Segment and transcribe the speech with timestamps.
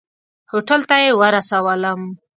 [0.51, 2.01] هوټل ته یې ورسولم.